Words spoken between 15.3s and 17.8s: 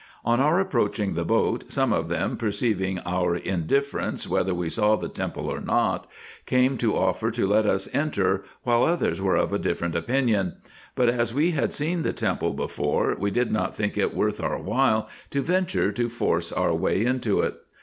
venture to force our way into it.